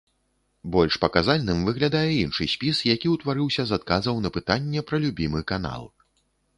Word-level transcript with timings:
Больш 0.75 0.95
паказальным 1.03 1.59
выглядае 1.67 2.09
іншы 2.23 2.49
спіс, 2.55 2.81
які 2.95 3.07
ўтварыўся 3.15 3.63
з 3.69 3.79
адказаў 3.81 4.15
на 4.27 4.35
пытанне 4.35 4.79
пра 4.91 4.97
любімы 5.09 5.49
канал. 5.55 5.83